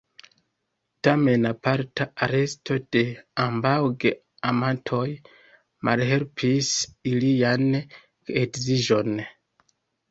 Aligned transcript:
Tamen 1.07 1.49
aparta 1.49 2.07
aresto 2.27 2.79
de 2.97 3.03
ambaŭ 3.45 3.75
geamantoj 4.05 5.05
malhelpis 5.91 6.75
ilian 7.15 7.73
geedziĝon. 7.85 9.19